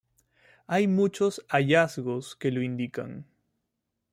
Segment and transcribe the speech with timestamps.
[0.65, 3.27] Hay muchos hallazgos que lo indican.